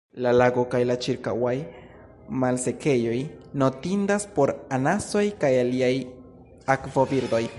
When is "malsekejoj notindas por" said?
2.43-4.55